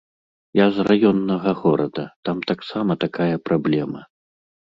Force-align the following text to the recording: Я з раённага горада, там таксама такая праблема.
Я 0.59 0.65
з 0.77 0.85
раённага 0.87 1.51
горада, 1.61 2.05
там 2.31 2.37
таксама 2.53 2.97
такая 3.05 3.35
праблема. 3.53 4.01